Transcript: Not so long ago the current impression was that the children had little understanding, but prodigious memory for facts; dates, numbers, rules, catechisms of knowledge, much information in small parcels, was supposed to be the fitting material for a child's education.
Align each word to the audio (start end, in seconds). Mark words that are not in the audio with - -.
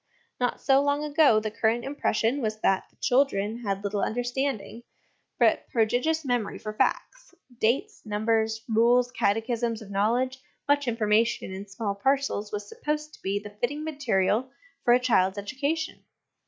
Not 0.39 0.59
so 0.59 0.81
long 0.81 1.03
ago 1.03 1.39
the 1.39 1.51
current 1.51 1.85
impression 1.85 2.41
was 2.41 2.59
that 2.61 2.85
the 2.89 2.95
children 2.95 3.59
had 3.59 3.83
little 3.83 4.01
understanding, 4.01 4.81
but 5.37 5.67
prodigious 5.69 6.25
memory 6.25 6.57
for 6.57 6.73
facts; 6.73 7.35
dates, 7.59 8.03
numbers, 8.03 8.63
rules, 8.67 9.11
catechisms 9.11 9.79
of 9.79 9.91
knowledge, 9.91 10.39
much 10.67 10.87
information 10.87 11.53
in 11.53 11.67
small 11.67 11.93
parcels, 11.93 12.51
was 12.51 12.67
supposed 12.67 13.13
to 13.13 13.21
be 13.21 13.37
the 13.37 13.51
fitting 13.61 13.83
material 13.83 14.49
for 14.83 14.93
a 14.95 14.99
child's 14.99 15.37
education. 15.37 16.03